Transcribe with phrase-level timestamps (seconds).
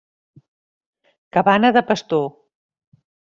[1.37, 2.25] Cabana de pastor.